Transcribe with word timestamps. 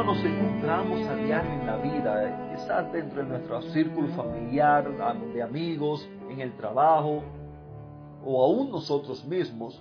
Nos 0.00 0.24
encontramos 0.24 1.06
a 1.06 1.14
diario 1.16 1.52
en 1.52 1.66
la 1.66 1.76
vida, 1.76 2.50
quizás 2.50 2.90
dentro 2.92 3.22
de 3.22 3.28
nuestro 3.28 3.60
círculo 3.60 4.08
familiar, 4.08 4.88
de 5.34 5.42
amigos, 5.42 6.08
en 6.30 6.40
el 6.40 6.56
trabajo, 6.56 7.22
o 8.24 8.42
aún 8.42 8.70
nosotros 8.70 9.22
mismos, 9.26 9.80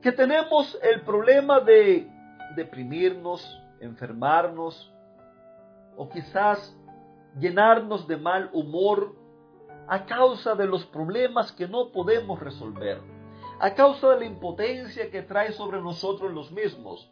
que 0.00 0.12
tenemos 0.12 0.78
el 0.82 1.00
problema 1.00 1.58
de 1.58 2.08
deprimirnos, 2.54 3.60
enfermarnos, 3.80 4.92
o 5.96 6.08
quizás 6.08 6.74
llenarnos 7.36 8.06
de 8.06 8.16
mal 8.16 8.48
humor 8.52 9.16
a 9.88 10.06
causa 10.06 10.54
de 10.54 10.66
los 10.66 10.86
problemas 10.86 11.50
que 11.50 11.66
no 11.66 11.90
podemos 11.90 12.38
resolver, 12.38 13.00
a 13.58 13.74
causa 13.74 14.10
de 14.10 14.20
la 14.20 14.24
impotencia 14.26 15.10
que 15.10 15.22
trae 15.22 15.50
sobre 15.52 15.80
nosotros 15.80 16.32
los 16.32 16.52
mismos 16.52 17.10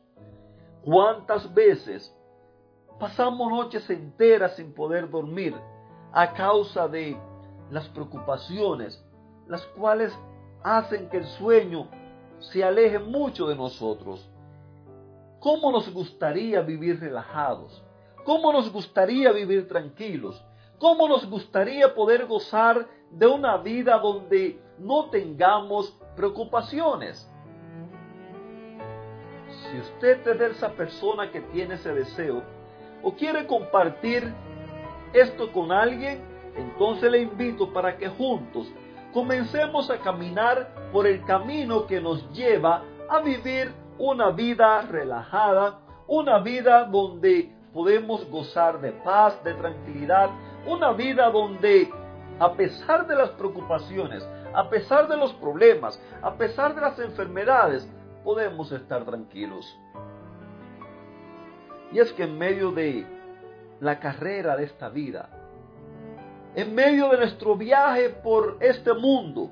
¿Cuántas 0.85 1.53
veces 1.55 2.13
pasamos 2.99 3.51
noches 3.51 3.89
enteras 3.89 4.57
sin 4.57 4.75
poder 4.75 5.09
dormir 5.09 5.55
a 6.13 6.33
causa 6.35 6.89
de 6.89 7.17
las 7.71 7.89
preocupaciones, 7.89 9.05
las 9.47 9.65
cuales 9.67 10.13
hacen 10.63 11.09
que 11.09 11.19
el 11.19 11.27
sueño 11.27 11.89
se 12.41 12.65
aleje 12.65 12.99
mucho 12.99 13.47
de 13.47 13.55
nosotros? 13.55 14.29
¿Cómo 15.39 15.71
nos 15.71 15.93
gustaría 15.93 16.61
vivir 16.63 16.99
relajados? 17.01 17.83
¿Cómo 18.25 18.53
nos 18.53 18.73
gustaría 18.73 19.33
vivir 19.33 19.69
tranquilos? 19.69 20.45
¿Cómo 20.79 21.07
nos 21.07 21.29
gustaría 21.31 21.95
poder 21.95 22.27
gozar 22.27 22.89
de 23.11 23.27
una 23.27 23.57
vida 23.57 23.99
donde 23.99 24.61
no 24.79 25.11
tengamos 25.11 25.97
preocupaciones? 26.17 27.29
Si 29.73 29.79
usted 29.79 30.29
es 30.29 30.39
de 30.39 30.51
esa 30.51 30.69
persona 30.73 31.31
que 31.31 31.41
tiene 31.41 31.77
ese 31.77 31.95
deseo 31.95 32.43
o 33.03 33.15
quiere 33.15 33.47
compartir 33.47 34.31
esto 35.15 35.51
con 35.51 35.73
alguien, 35.73 36.21
entonces 36.55 37.11
le 37.11 37.23
invito 37.23 37.73
para 37.73 37.97
que 37.97 38.07
juntos 38.07 38.71
comencemos 39.15 39.89
a 39.89 39.97
caminar 39.97 40.69
por 40.93 41.07
el 41.07 41.25
camino 41.25 41.87
que 41.87 42.03
nos 42.03 42.31
lleva 42.33 42.83
a 43.09 43.21
vivir 43.21 43.73
una 43.97 44.31
vida 44.31 44.83
relajada, 44.83 45.81
una 46.07 46.39
vida 46.41 46.85
donde 46.85 47.51
podemos 47.73 48.29
gozar 48.29 48.79
de 48.79 48.93
paz, 48.93 49.43
de 49.43 49.55
tranquilidad, 49.55 50.29
una 50.67 50.93
vida 50.93 51.31
donde 51.31 51.91
a 52.39 52.53
pesar 52.53 53.07
de 53.07 53.17
las 53.17 53.31
preocupaciones, 53.31 54.23
a 54.53 54.69
pesar 54.69 55.09
de 55.09 55.17
los 55.17 55.33
problemas, 55.33 55.99
a 56.21 56.35
pesar 56.35 56.75
de 56.75 56.83
las 56.83 56.99
enfermedades, 56.99 57.89
podemos 58.23 58.71
estar 58.73 59.05
tranquilos. 59.05 59.79
Y 61.93 61.99
es 61.99 62.13
que 62.13 62.25
en 62.25 62.39
medio 62.39 62.73
de 62.73 63.07
la 63.81 63.99
carrera 63.99 64.57
de 64.57 64.65
esta 64.65 64.89
vida, 64.89 65.29
en 66.55 66.75
medio 66.75 67.09
de 67.11 67.19
nuestro 67.19 67.57
viaje 67.57 68.11
por 68.11 68.59
este 68.61 68.93
mundo, 68.95 69.51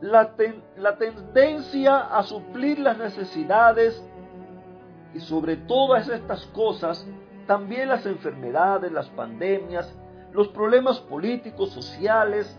la, 0.00 0.34
la, 0.76 0.96
tendencia 0.96 1.98
a 1.98 2.22
suplir 2.22 2.78
las 2.78 2.96
necesidades 2.96 4.02
y 5.14 5.20
sobre 5.20 5.56
todas 5.56 6.08
estas 6.08 6.46
cosas, 6.46 7.06
también 7.46 7.88
las 7.88 8.06
enfermedades, 8.06 8.92
las 8.92 9.08
pandemias, 9.10 9.92
los 10.32 10.48
problemas 10.48 11.00
políticos, 11.00 11.70
sociales, 11.70 12.56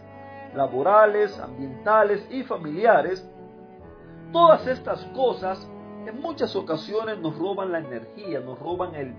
laborales, 0.54 1.38
ambientales 1.40 2.26
y 2.30 2.44
familiares, 2.44 3.28
Todas 4.32 4.66
estas 4.68 5.04
cosas 5.08 5.68
en 6.06 6.22
muchas 6.22 6.56
ocasiones 6.56 7.20
nos 7.20 7.38
roban 7.38 7.72
la 7.72 7.80
energía, 7.80 8.40
nos 8.40 8.58
roban 8.60 8.96
el, 8.96 9.14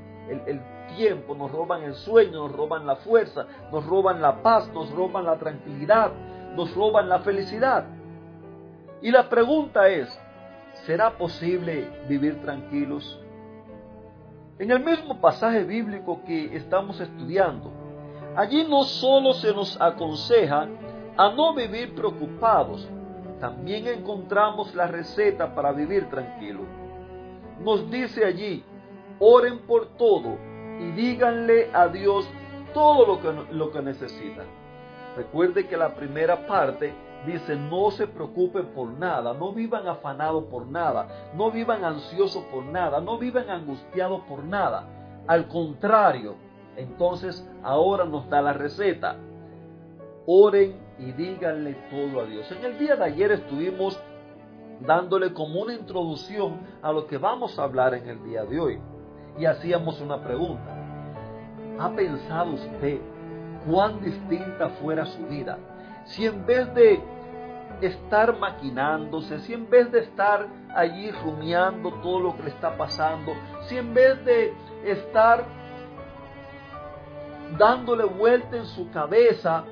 tiempo, 0.97 1.35
nos 1.35 1.51
roban 1.51 1.83
el 1.83 1.95
sueño, 1.95 2.49
nos 2.49 2.53
roban 2.53 2.87
la 2.87 2.97
fuerza, 2.97 3.47
nos 3.71 3.85
roban 3.87 4.21
la 4.21 4.43
paz, 4.43 4.69
nos 4.73 4.91
roban 4.91 5.25
la 5.25 5.37
tranquilidad, 5.37 6.13
nos 6.57 6.75
roban 6.75 7.09
la 7.09 7.21
felicidad. 7.21 7.85
Y 9.01 9.11
la 9.11 9.29
pregunta 9.29 9.89
es, 9.89 10.09
¿será 10.87 11.17
posible 11.17 11.89
vivir 12.09 12.41
tranquilos? 12.43 13.19
En 14.59 14.71
el 14.71 14.81
mismo 14.81 15.21
pasaje 15.21 15.65
bíblico 15.65 16.21
que 16.25 16.57
estamos 16.57 17.01
estudiando, 17.01 17.71
allí 18.37 18.65
no 18.69 18.85
solo 18.85 19.33
se 19.35 19.53
nos 19.53 19.81
aconseja 19.81 20.69
a 21.17 21.31
no 21.31 21.55
vivir 21.55 21.95
preocupados, 21.95 22.89
también 23.43 23.89
encontramos 23.89 24.73
la 24.73 24.87
receta 24.87 25.53
para 25.53 25.73
vivir 25.73 26.09
tranquilo. 26.09 26.61
Nos 27.61 27.91
dice 27.91 28.25
allí, 28.25 28.65
oren 29.19 29.67
por 29.67 29.97
todo 29.97 30.39
y 30.79 30.93
díganle 30.93 31.69
a 31.73 31.89
Dios 31.89 32.25
todo 32.73 33.05
lo 33.05 33.21
que, 33.21 33.53
lo 33.53 33.73
que 33.73 33.83
necesitan. 33.83 34.47
Recuerde 35.17 35.67
que 35.67 35.77
la 35.77 35.93
primera 35.97 36.47
parte 36.47 36.95
dice, 37.27 37.57
no 37.57 37.91
se 37.91 38.07
preocupen 38.07 38.67
por 38.67 38.91
nada, 38.91 39.35
no 39.35 39.53
vivan 39.53 39.89
afanados 39.89 40.45
por 40.45 40.69
nada, 40.69 41.33
no 41.35 41.51
vivan 41.51 41.85
ansiosos 41.85 42.45
por 42.45 42.65
nada, 42.65 43.01
no 43.01 43.19
vivan 43.19 43.51
angustiados 43.51 44.21
por 44.29 44.45
nada. 44.45 44.87
Al 45.27 45.49
contrario, 45.49 46.37
entonces 46.77 47.45
ahora 47.65 48.05
nos 48.05 48.31
da 48.31 48.41
la 48.41 48.53
receta. 48.53 49.17
Oren 50.27 50.77
y 51.07 51.13
díganle 51.13 51.75
todo 51.91 52.21
a 52.21 52.25
Dios. 52.25 52.51
En 52.53 52.65
el 52.65 52.79
día 52.79 52.97
de 52.97 53.05
ayer 53.05 53.33
estuvimos 53.33 54.01
dándole 54.81 55.33
como 55.33 55.61
una 55.61 55.75
introducción 55.75 56.61
a 56.81 56.93
lo 56.93 57.07
que 57.07 57.19
vamos 57.19 57.59
a 57.59 57.65
hablar 57.65 57.95
en 57.95 58.09
el 58.09 58.23
día 58.25 58.45
de 58.45 58.61
hoy. 58.61 58.81
Y 59.39 59.45
hacíamos 59.45 60.01
una 60.01 60.23
pregunta. 60.23 60.77
¿Ha 61.79 61.91
pensado 61.91 62.53
usted 62.53 63.01
cuán 63.67 64.01
distinta 64.01 64.69
fuera 64.81 65.07
su 65.07 65.27
vida 65.27 65.59
si 66.05 66.27
en 66.27 66.45
vez 66.45 66.73
de 66.75 67.01
estar 67.81 68.39
maquinándose, 68.39 69.39
si 69.41 69.55
en 69.55 69.69
vez 69.69 69.91
de 69.91 70.01
estar 70.01 70.47
allí 70.75 71.11
rumiando 71.11 71.93
todo 72.03 72.21
lo 72.21 72.37
que 72.37 72.45
le 72.45 72.49
está 72.51 72.77
pasando, 72.77 73.33
si 73.67 73.77
en 73.77 73.93
vez 73.95 74.25
de 74.25 74.53
estar 74.85 75.45
dándole 77.59 78.05
vuelta 78.05 78.57
en 78.57 78.67
su 78.67 78.91
cabeza 78.91 79.65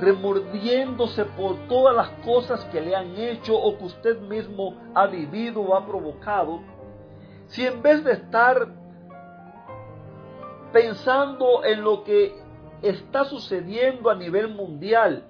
remordiéndose 0.00 1.24
por 1.24 1.56
todas 1.68 1.94
las 1.94 2.08
cosas 2.24 2.64
que 2.66 2.80
le 2.80 2.94
han 2.94 3.16
hecho 3.16 3.56
o 3.56 3.76
que 3.76 3.84
usted 3.84 4.20
mismo 4.20 4.74
ha 4.94 5.06
vivido 5.06 5.60
o 5.60 5.74
ha 5.74 5.86
provocado, 5.86 6.60
si 7.48 7.66
en 7.66 7.82
vez 7.82 8.04
de 8.04 8.12
estar 8.12 8.68
pensando 10.72 11.64
en 11.64 11.82
lo 11.82 12.04
que 12.04 12.34
está 12.82 13.24
sucediendo 13.24 14.10
a 14.10 14.14
nivel 14.14 14.48
mundial, 14.48 15.24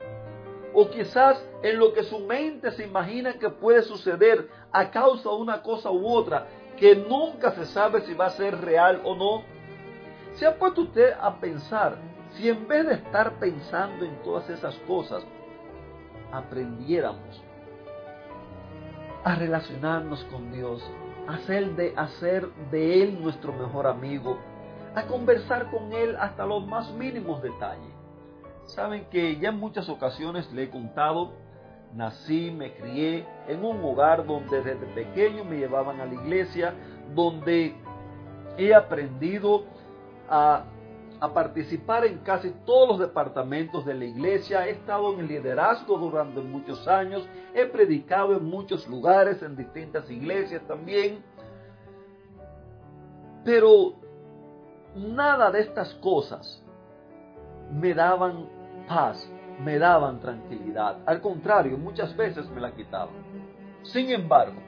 o 0.74 0.88
quizás 0.90 1.42
en 1.62 1.78
lo 1.78 1.92
que 1.94 2.02
su 2.02 2.20
mente 2.20 2.70
se 2.72 2.84
imagina 2.84 3.34
que 3.34 3.48
puede 3.48 3.82
suceder 3.82 4.48
a 4.70 4.90
causa 4.90 5.30
de 5.30 5.36
una 5.36 5.62
cosa 5.62 5.90
u 5.90 6.06
otra, 6.06 6.46
que 6.76 6.94
nunca 6.94 7.52
se 7.52 7.64
sabe 7.66 8.02
si 8.02 8.14
va 8.14 8.26
a 8.26 8.30
ser 8.30 8.60
real 8.60 9.00
o 9.04 9.14
no, 9.14 9.42
se 10.34 10.46
ha 10.46 10.56
puesto 10.56 10.82
usted 10.82 11.14
a 11.18 11.34
pensar 11.36 11.96
si 12.32 12.48
en 12.48 12.66
vez 12.68 12.86
de 12.86 12.94
estar 12.94 13.38
pensando 13.38 14.04
en 14.04 14.22
todas 14.22 14.48
esas 14.50 14.74
cosas, 14.86 15.24
aprendiéramos 16.32 17.42
a 19.24 19.34
relacionarnos 19.34 20.24
con 20.24 20.52
Dios, 20.52 20.82
a 21.26 21.34
hacer 21.34 21.74
de, 21.76 21.94
hacer 21.96 22.48
de 22.70 23.02
Él 23.02 23.22
nuestro 23.22 23.52
mejor 23.52 23.86
amigo, 23.86 24.38
a 24.94 25.02
conversar 25.04 25.70
con 25.70 25.92
Él 25.92 26.16
hasta 26.18 26.46
los 26.46 26.66
más 26.66 26.92
mínimos 26.92 27.42
detalles. 27.42 27.92
Saben 28.64 29.06
que 29.10 29.36
ya 29.36 29.48
en 29.50 29.58
muchas 29.58 29.88
ocasiones 29.88 30.50
le 30.52 30.64
he 30.64 30.70
contado, 30.70 31.32
nací, 31.94 32.50
me 32.50 32.74
crié 32.74 33.26
en 33.48 33.64
un 33.64 33.82
hogar 33.82 34.26
donde 34.26 34.62
desde 34.62 34.86
pequeño 34.94 35.44
me 35.44 35.56
llevaban 35.56 36.00
a 36.00 36.06
la 36.06 36.14
iglesia, 36.14 36.74
donde 37.14 37.74
he 38.58 38.74
aprendido 38.74 39.64
a 40.28 40.64
a 41.20 41.32
participar 41.32 42.04
en 42.04 42.18
casi 42.18 42.50
todos 42.64 42.88
los 42.88 42.98
departamentos 42.98 43.84
de 43.84 43.94
la 43.94 44.04
iglesia, 44.04 44.66
he 44.66 44.70
estado 44.70 45.12
en 45.14 45.20
el 45.20 45.28
liderazgo 45.28 45.98
durante 45.98 46.40
muchos 46.40 46.86
años, 46.86 47.28
he 47.54 47.66
predicado 47.66 48.36
en 48.36 48.44
muchos 48.44 48.86
lugares, 48.88 49.42
en 49.42 49.56
distintas 49.56 50.08
iglesias 50.10 50.62
también, 50.68 51.22
pero 53.44 53.94
nada 54.94 55.50
de 55.50 55.60
estas 55.60 55.94
cosas 55.94 56.62
me 57.72 57.94
daban 57.94 58.48
paz, 58.86 59.28
me 59.64 59.78
daban 59.78 60.20
tranquilidad. 60.20 60.98
Al 61.06 61.20
contrario, 61.20 61.76
muchas 61.78 62.16
veces 62.16 62.48
me 62.50 62.60
la 62.60 62.72
quitaban. 62.72 63.14
Sin 63.82 64.10
embargo, 64.10 64.67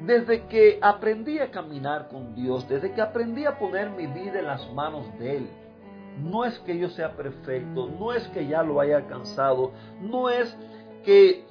desde 0.00 0.46
que 0.46 0.78
aprendí 0.80 1.38
a 1.38 1.50
caminar 1.50 2.08
con 2.08 2.34
Dios, 2.34 2.68
desde 2.68 2.92
que 2.92 3.00
aprendí 3.00 3.44
a 3.46 3.58
poner 3.58 3.90
mi 3.90 4.06
vida 4.06 4.38
en 4.38 4.46
las 4.46 4.72
manos 4.72 5.06
de 5.18 5.38
Él, 5.38 5.50
no 6.22 6.44
es 6.44 6.58
que 6.60 6.78
yo 6.78 6.88
sea 6.88 7.12
perfecto, 7.12 7.88
no 7.98 8.12
es 8.12 8.26
que 8.28 8.46
ya 8.46 8.62
lo 8.62 8.80
haya 8.80 8.98
alcanzado, 8.98 9.72
no 10.00 10.28
es 10.30 10.56
que 11.04 11.44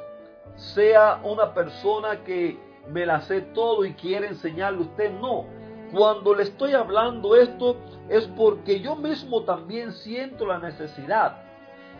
sea 0.55 1.21
una 1.23 1.53
persona 1.53 2.23
que 2.23 2.57
me 2.89 3.05
la 3.05 3.21
sé 3.21 3.41
todo 3.41 3.85
y 3.85 3.93
quiere 3.93 4.27
enseñarle 4.27 4.79
a 4.79 4.81
usted, 4.81 5.11
no. 5.19 5.45
Cuando 5.91 6.33
le 6.33 6.43
estoy 6.43 6.73
hablando 6.73 7.35
esto 7.35 7.77
es 8.09 8.27
porque 8.35 8.81
yo 8.81 8.95
mismo 8.95 9.43
también 9.43 9.93
siento 9.93 10.45
la 10.45 10.59
necesidad. 10.59 11.37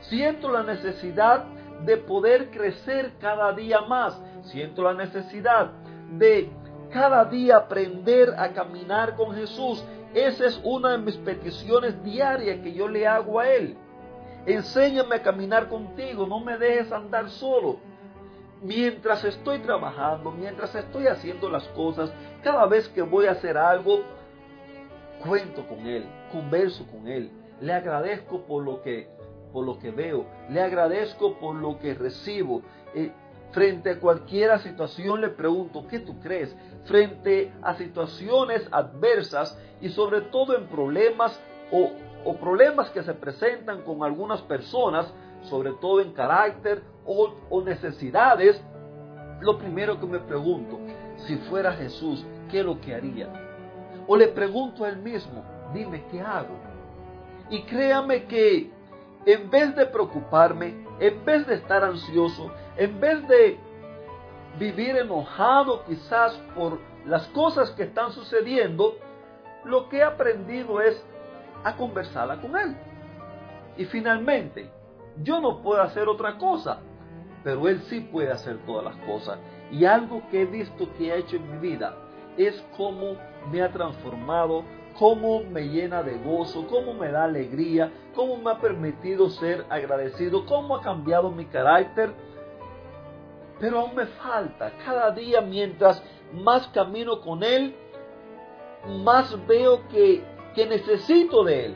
Siento 0.02 0.52
la 0.52 0.64
necesidad 0.64 1.46
de 1.86 1.98
poder 1.98 2.50
crecer 2.52 3.14
cada 3.20 3.54
día 3.54 3.82
más. 3.82 4.20
Siento 4.44 4.84
la 4.84 4.94
necesidad 4.94 5.72
de 6.12 6.50
cada 6.92 7.26
día 7.26 7.58
aprender 7.58 8.34
a 8.38 8.54
caminar 8.54 9.16
con 9.16 9.36
Jesús. 9.36 9.84
Esa 10.14 10.46
es 10.46 10.60
una 10.64 10.92
de 10.92 10.98
mis 11.00 11.18
peticiones 11.18 12.02
diarias 12.04 12.60
que 12.62 12.74
yo 12.74 12.88
le 12.88 13.06
hago 13.06 13.40
a 13.40 13.50
Él. 13.50 13.78
Enséñame 14.46 15.16
a 15.16 15.22
caminar 15.22 15.68
contigo, 15.68 16.26
no 16.26 16.40
me 16.40 16.58
dejes 16.58 16.92
andar 16.92 17.30
solo. 17.30 17.78
Mientras 18.62 19.24
estoy 19.24 19.60
trabajando, 19.60 20.32
mientras 20.32 20.74
estoy 20.74 21.08
haciendo 21.08 21.50
las 21.50 21.68
cosas, 21.70 22.12
cada 22.44 22.66
vez 22.66 22.88
que 22.90 23.02
voy 23.02 23.28
a 23.28 23.32
hacer 23.32 23.58
algo, 23.58 24.00
cuento 25.24 25.68
con 25.68 25.86
Él, 25.86 26.06
converso 26.32 26.88
con 26.88 27.08
Él, 27.08 27.30
le 27.60 27.74
agradezco 27.74 28.42
por 28.46 28.64
lo 28.64 28.82
que, 28.82 29.10
por 29.52 29.66
lo 29.66 29.78
que 29.80 29.92
veo, 29.92 30.26
le 30.50 30.62
agradezco 30.62 31.38
por 31.40 31.56
lo 31.56 31.78
que 31.80 31.94
recibo. 31.94 32.62
Eh, 32.96 33.12
Frente 33.52 33.92
a 33.92 34.00
cualquier 34.00 34.60
situación 34.60 35.22
le 35.22 35.30
pregunto, 35.30 35.88
¿qué 35.88 36.00
tú 36.00 36.20
crees? 36.20 36.56
Frente 36.86 37.54
a 37.62 37.76
situaciones 37.76 38.68
adversas 38.72 39.58
y 39.82 39.90
sobre 39.90 40.22
todo 40.22 40.58
en 40.58 40.68
problemas 40.68 41.40
o, 41.72 41.92
problemas 42.40 42.90
que 42.90 43.04
se 43.04 43.14
presentan 43.14 43.84
con 43.84 44.04
algunas 44.04 44.42
personas, 44.42 45.12
sobre 45.44 45.72
todo 45.74 46.02
en 46.02 46.12
carácter 46.12 46.84
o, 47.06 47.34
o 47.50 47.62
necesidades, 47.64 48.62
lo 49.40 49.58
primero 49.58 50.00
que 50.00 50.06
me 50.06 50.20
pregunto, 50.20 50.80
si 51.26 51.38
fuera 51.38 51.72
Jesús, 51.74 52.26
¿qué 52.50 52.60
es 52.60 52.66
lo 52.66 52.82
que 52.82 52.94
haría? 52.94 53.30
O 54.08 54.18
le 54.18 54.28
pregunto 54.28 54.84
a 54.84 54.90
él 54.90 54.98
mismo, 54.98 55.44
dime 55.74 56.04
qué 56.12 56.22
hago. 56.22 56.56
Y 57.50 57.62
créame 57.64 58.26
que 58.26 58.72
en 59.26 59.50
vez 59.50 59.76
de 59.76 59.86
preocuparme, 59.86 60.74
en 61.00 61.26
vez 61.26 61.46
de 61.48 61.56
estar 61.56 61.84
ansioso, 61.84 62.52
en 62.78 63.00
vez 63.00 63.28
de 63.28 63.58
vivir 64.60 64.96
enojado 64.98 65.84
quizás 65.86 66.34
por 66.56 66.80
las 67.06 67.28
cosas 67.28 67.72
que 67.72 67.84
están 67.84 68.12
sucediendo, 68.12 68.96
lo 69.64 69.90
que 69.90 69.98
he 69.98 70.04
aprendido 70.04 70.82
es 70.82 71.04
a 71.64 71.76
conversarla 71.76 72.42
con 72.42 72.58
Él. 72.58 72.76
Y 73.78 73.86
finalmente, 73.86 74.70
yo 75.24 75.40
no 75.40 75.62
puedo 75.62 75.82
hacer 75.82 76.08
otra 76.08 76.38
cosa, 76.38 76.80
pero 77.44 77.68
Él 77.68 77.82
sí 77.84 78.02
puede 78.02 78.32
hacer 78.32 78.58
todas 78.66 78.84
las 78.84 78.96
cosas. 79.06 79.40
Y 79.72 79.86
algo 79.86 80.22
que 80.30 80.42
he 80.42 80.46
visto 80.46 80.88
que 80.98 81.12
ha 81.12 81.16
hecho 81.16 81.36
en 81.36 81.52
mi 81.52 81.70
vida 81.70 81.96
es 82.38 82.64
cómo 82.76 83.16
me 83.52 83.62
ha 83.62 83.72
transformado 83.72 84.64
cómo 84.98 85.44
me 85.44 85.68
llena 85.68 86.04
de 86.04 86.18
gozo, 86.18 86.68
cómo 86.68 86.94
me 86.94 87.12
da 87.12 87.26
alegría, 87.26 87.92
cómo 88.16 88.38
me 88.38 88.52
ha 88.52 88.60
permitido 88.60 89.30
ser 89.30 89.66
agradecido, 89.70 90.46
cómo 90.46 90.76
ha 90.76 90.82
cambiado 90.82 91.32
mi 91.32 91.46
carácter. 91.46 92.14
Pero 93.60 93.80
aún 93.80 93.96
me 93.96 94.06
falta, 94.06 94.72
cada 94.86 95.12
día 95.12 95.42
mientras 95.42 96.02
más 96.34 96.68
camino 96.68 97.22
con 97.22 97.44
Él, 97.44 97.76
más 99.04 99.36
veo 99.48 99.88
que, 99.88 100.24
que 100.54 100.66
necesito 100.68 101.44
de 101.44 101.66
Él. 101.66 101.76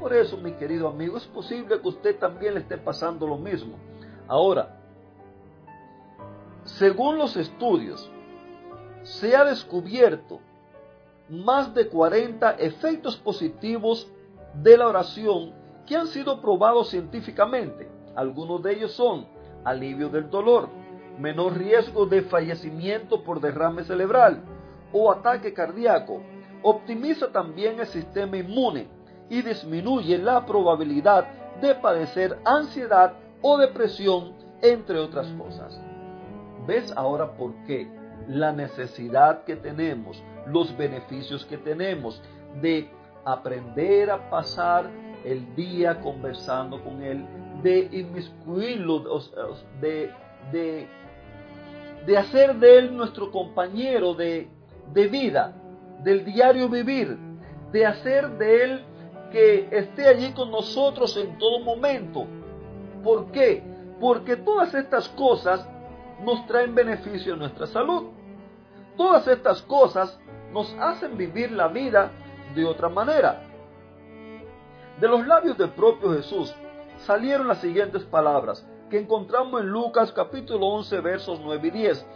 Por 0.00 0.12
eso, 0.12 0.36
mi 0.36 0.52
querido 0.52 0.88
amigo, 0.88 1.16
es 1.16 1.26
posible 1.26 1.80
que 1.80 1.88
usted 1.88 2.18
también 2.18 2.54
le 2.54 2.60
esté 2.60 2.76
pasando 2.76 3.26
lo 3.26 3.38
mismo. 3.38 3.76
Ahora, 4.28 4.80
según 6.64 7.18
los 7.18 7.36
estudios, 7.36 8.10
se 9.02 9.36
ha 9.36 9.44
descubierto 9.44 10.40
más 11.28 11.74
de 11.74 11.88
40 11.88 12.52
efectos 12.52 13.16
positivos 13.16 14.10
de 14.54 14.76
la 14.76 14.88
oración 14.88 15.52
que 15.86 15.96
han 15.96 16.06
sido 16.06 16.40
probados 16.40 16.90
científicamente. 16.90 17.88
Algunos 18.14 18.62
de 18.62 18.72
ellos 18.74 18.92
son 18.92 19.26
alivio 19.64 20.08
del 20.08 20.30
dolor, 20.30 20.68
menor 21.18 21.56
riesgo 21.56 22.06
de 22.06 22.22
fallecimiento 22.22 23.22
por 23.22 23.40
derrame 23.40 23.84
cerebral 23.84 24.42
o 24.92 25.10
ataque 25.10 25.52
cardíaco, 25.52 26.20
optimiza 26.62 27.30
también 27.30 27.80
el 27.80 27.86
sistema 27.86 28.36
inmune 28.36 28.88
y 29.28 29.42
disminuye 29.42 30.18
la 30.18 30.44
probabilidad 30.44 31.26
de 31.60 31.74
padecer 31.74 32.38
ansiedad 32.44 33.14
o 33.42 33.58
depresión, 33.58 34.32
entre 34.62 34.98
otras 34.98 35.26
cosas. 35.32 35.80
¿Ves 36.66 36.92
ahora 36.96 37.36
por 37.36 37.52
qué 37.66 37.88
la 38.28 38.52
necesidad 38.52 39.44
que 39.44 39.56
tenemos 39.56 40.22
los 40.46 40.76
beneficios 40.76 41.44
que 41.46 41.58
tenemos 41.58 42.22
de 42.60 42.90
aprender 43.24 44.10
a 44.10 44.30
pasar 44.30 44.90
el 45.24 45.54
día 45.54 46.00
conversando 46.00 46.82
con 46.82 47.02
Él, 47.02 47.24
de 47.64 47.88
inmiscuirlo, 47.92 49.02
de, 49.80 50.12
de, 50.52 50.86
de 52.06 52.18
hacer 52.18 52.56
de 52.56 52.78
Él 52.78 52.94
nuestro 52.94 53.30
compañero 53.32 54.12
de, 54.12 54.48
de 54.92 55.08
vida, 55.08 55.54
del 56.00 56.26
diario 56.26 56.68
vivir, 56.68 57.16
de 57.72 57.86
hacer 57.86 58.28
de 58.36 58.64
Él 58.64 58.84
que 59.32 59.68
esté 59.72 60.06
allí 60.06 60.32
con 60.32 60.50
nosotros 60.50 61.16
en 61.16 61.38
todo 61.38 61.60
momento. 61.60 62.26
¿Por 63.02 63.32
qué? 63.32 63.62
Porque 63.98 64.36
todas 64.36 64.74
estas 64.74 65.08
cosas 65.08 65.66
nos 66.22 66.46
traen 66.46 66.74
beneficio 66.74 67.32
a 67.32 67.38
nuestra 67.38 67.66
salud. 67.66 68.10
Todas 68.94 69.26
estas 69.26 69.62
cosas 69.62 70.20
nos 70.52 70.70
hacen 70.78 71.16
vivir 71.16 71.50
la 71.50 71.68
vida 71.68 72.10
de 72.54 72.66
otra 72.66 72.90
manera. 72.90 73.42
De 75.00 75.08
los 75.08 75.26
labios 75.26 75.56
del 75.56 75.70
propio 75.70 76.12
Jesús 76.12 76.54
salieron 77.04 77.48
las 77.48 77.58
siguientes 77.58 78.02
palabras 78.04 78.66
que 78.90 78.98
encontramos 78.98 79.60
en 79.60 79.68
Lucas 79.68 80.12
capítulo 80.12 80.66
11 80.66 81.00
versos 81.00 81.40
9 81.42 81.68
y 81.68 81.70
10. 81.70 82.06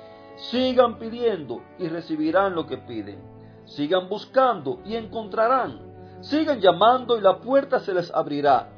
Sigan 0.50 0.99
pidiendo 0.99 1.62
y 1.78 1.88
recibirán 1.88 2.54
lo 2.54 2.66
que 2.66 2.78
piden. 2.78 3.21
Sigan 3.64 4.09
buscando 4.09 4.80
y 4.85 4.97
encontrarán. 4.97 5.80
Sigan 6.21 6.61
llamando 6.61 7.16
y 7.16 7.21
la 7.21 7.38
puerta 7.38 7.80
se 7.80 7.92
les 7.92 8.11
abrirá. 8.12 8.68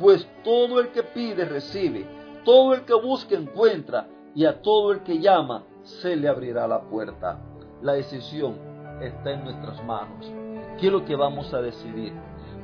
Pues 0.00 0.26
todo 0.42 0.80
el 0.80 0.88
que 0.88 1.02
pide 1.02 1.44
recibe, 1.44 2.06
todo 2.44 2.74
el 2.74 2.84
que 2.84 2.94
busca 2.94 3.34
encuentra 3.34 4.08
y 4.34 4.46
a 4.46 4.62
todo 4.62 4.92
el 4.92 5.02
que 5.02 5.18
llama 5.18 5.64
se 5.82 6.16
le 6.16 6.28
abrirá 6.28 6.66
la 6.66 6.82
puerta. 6.82 7.38
La 7.82 7.92
decisión 7.94 8.56
está 9.00 9.32
en 9.32 9.44
nuestras 9.44 9.84
manos. 9.84 10.30
¿Qué 10.78 10.86
es 10.86 10.92
lo 10.92 11.04
que 11.04 11.14
vamos 11.14 11.52
a 11.52 11.60
decidir? 11.60 12.12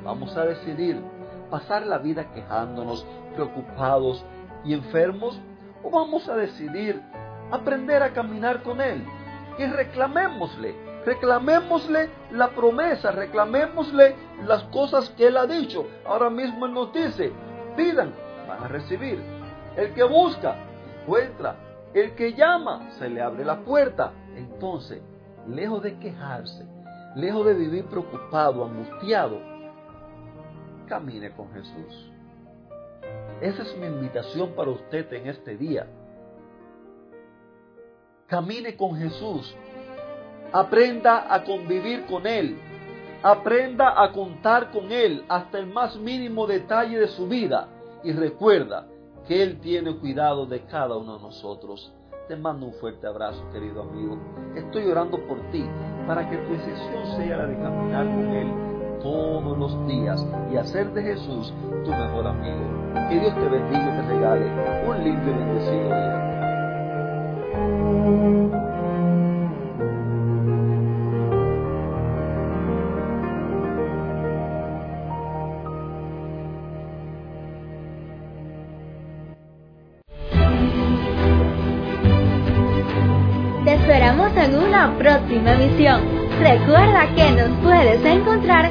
Vamos 0.05 0.37
a 0.37 0.45
decidir 0.47 1.03
pasar 1.51 1.87
la 1.87 1.99
vida 1.99 2.33
quejándonos, 2.33 3.07
preocupados 3.35 4.25
y 4.65 4.75
enfermos, 4.75 5.41
o 5.83 5.91
vamos 5.91 6.29
a 6.29 6.37
decidir 6.37 7.01
aprender 7.51 8.03
a 8.03 8.13
caminar 8.13 8.63
con 8.63 8.81
Él 8.81 9.05
y 9.59 9.67
reclamémosle, 9.67 10.75
reclamémosle 11.05 12.11
la 12.33 12.51
promesa, 12.51 13.11
reclamémosle 13.11 14.15
las 14.47 14.63
cosas 14.65 15.09
que 15.11 15.27
Él 15.29 15.37
ha 15.37 15.47
dicho. 15.47 15.87
Ahora 16.07 16.31
mismo 16.31 16.67
Él 16.67 16.75
nos 16.75 16.93
dice, 16.93 17.33
pidan, 17.77 18.13
van 18.47 18.65
a 18.65 18.69
recibir. 18.69 19.21
El 19.77 19.93
que 19.95 20.05
busca, 20.05 20.57
encuentra. 21.03 21.57
El 21.95 22.15
que 22.15 22.35
llama, 22.35 22.91
se 22.99 23.09
le 23.09 23.23
abre 23.23 23.45
la 23.45 23.61
puerta. 23.61 24.13
Entonces, 24.37 25.03
lejos 25.47 25.83
de 25.83 25.99
quejarse, 25.99 26.67
lejos 27.17 27.47
de 27.47 27.55
vivir 27.55 27.85
preocupado, 27.87 28.65
angustiado, 28.65 29.41
camine 30.89 31.31
con 31.33 31.53
Jesús. 31.53 32.11
Esa 33.41 33.63
es 33.63 33.77
mi 33.77 33.87
invitación 33.87 34.53
para 34.57 34.71
usted 34.71 35.13
en 35.13 35.29
este 35.29 35.57
día. 35.57 35.87
Camine 38.27 38.77
con 38.77 38.97
Jesús. 38.97 39.55
Aprenda 40.53 41.33
a 41.33 41.45
convivir 41.45 42.05
con 42.07 42.27
Él. 42.27 42.59
Aprenda 43.23 44.03
a 44.03 44.13
contar 44.13 44.71
con 44.71 44.91
Él 44.91 45.25
hasta 45.29 45.59
el 45.59 45.67
más 45.67 45.97
mínimo 45.97 46.47
detalle 46.47 46.99
de 46.99 47.09
su 47.09 47.29
vida 47.29 47.69
y 48.03 48.13
recuerda 48.13 48.87
que 49.27 49.43
Él 49.43 49.61
tiene 49.61 49.97
cuidado 49.97 50.47
de 50.47 50.65
cada 50.65 50.97
uno 50.97 51.17
de 51.17 51.23
nosotros. 51.23 51.93
Te 52.29 52.37
mando 52.37 52.67
un 52.67 52.75
fuerte 52.75 53.07
abrazo, 53.07 53.43
querido 53.53 53.83
amigo. 53.83 54.19
Estoy 54.55 54.85
orando 54.91 55.19
por 55.27 55.41
ti 55.51 55.65
para 56.07 56.29
que 56.29 56.37
tu 56.37 56.53
decisión 56.53 57.17
sea 57.17 57.37
la 57.39 57.47
de 57.47 57.57
caminar 57.57 58.05
con 58.07 58.29
Él 58.31 58.68
todos 59.03 59.59
los 59.59 59.87
días 59.87 60.25
y 60.53 60.57
hacer 60.57 60.93
de 60.93 61.03
Jesús 61.03 61.53
tu 61.85 61.91
mejor 61.91 62.27
amigo. 62.27 62.65
Que 63.09 63.21
Dios 63.21 63.35
te 63.35 63.49
bendiga 63.49 63.83
y 63.83 63.97
te 63.97 64.03
regale 64.15 64.47
un 64.87 65.05
lindo 65.05 65.31
y 65.31 65.35
bendecido 65.35 65.85
día. 65.85 66.25
Te 83.65 83.75
esperamos 83.75 84.35
en 84.37 84.55
una 84.55 84.97
próxima 84.97 85.53
emisión. 85.53 86.01
Recuerda 86.41 87.07
que 87.15 87.31
nos 87.33 87.51
puedes 87.63 88.05
encontrar 88.05 88.71